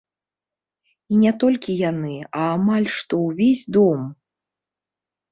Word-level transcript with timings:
І 1.15 1.17
не 1.23 1.33
толькі 1.43 1.75
яны, 1.89 2.13
а 2.29 2.41
амаль 2.53 2.87
што 2.95 3.19
ўвесь 3.25 3.61
дом. 3.77 4.01